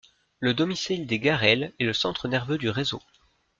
Le 0.39 0.55
domicile 0.55 1.05
des 1.05 1.19
Garel 1.19 1.73
est 1.77 1.83
le 1.83 1.93
centre 1.93 2.27
nerveux 2.27 2.57
du 2.57 2.71
réseau. 2.71 3.03